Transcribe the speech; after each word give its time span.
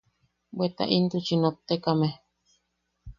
Bweta 0.55 0.83
intuchi 0.95 1.35
nottekame. 1.41 2.09